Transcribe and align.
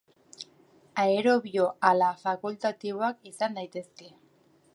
Aerobio 1.03 1.67
ala 1.91 2.09
fakultatiboak 2.23 3.33
izan 3.35 3.61
daitezke. 3.61 4.13